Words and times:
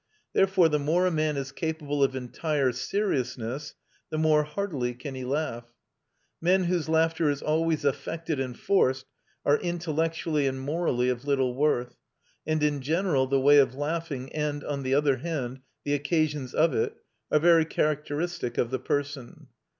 Therefore 0.33 0.67
the 0.67 0.79
more 0.79 1.05
a 1.05 1.11
man 1.11 1.37
is 1.37 1.51
capable 1.51 2.03
of 2.03 2.15
entire 2.15 2.71
seriousness, 2.71 3.75
the 4.09 4.17
more 4.17 4.41
heartily 4.43 4.95
can 4.95 5.13
he 5.13 5.23
laugh. 5.23 5.65
Men 6.41 6.63
whose 6.63 6.89
laughter 6.89 7.29
is 7.29 7.43
always 7.43 7.85
affected 7.85 8.39
and 8.39 8.57
forced 8.57 9.05
are 9.45 9.59
intellectually 9.59 10.47
and 10.47 10.59
morally 10.59 11.09
of 11.09 11.25
little 11.25 11.53
worth; 11.53 11.97
and 12.47 12.63
in 12.63 12.81
general 12.81 13.27
the 13.27 13.39
way 13.39 13.59
of 13.59 13.75
laughing, 13.75 14.33
and, 14.33 14.63
on 14.63 14.81
the 14.81 14.95
other 14.95 15.17
hand, 15.17 15.59
the 15.83 15.93
occasions 15.93 16.55
of 16.55 16.73
it, 16.73 16.95
are 17.31 17.37
very 17.37 17.63
characteristic 17.65 18.57
of 18.57 18.71
the 18.71 18.79
person. 18.79 19.49